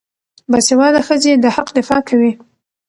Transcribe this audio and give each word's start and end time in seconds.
باسواده 0.51 1.01
ښځې 1.07 1.31
د 1.43 1.45
حق 1.55 1.69
دفاع 1.77 2.01
کوي. 2.09 2.31